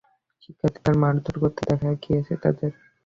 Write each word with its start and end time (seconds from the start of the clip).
শিক্ষার্থীদের 0.43 0.95
মারধর 1.03 1.35
করতে 1.41 1.61
দেখা 1.69 1.89
গেছে 2.03 2.33
তাঁদের। 2.43 2.71